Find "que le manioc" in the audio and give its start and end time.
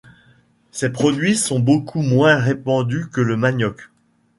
3.11-3.91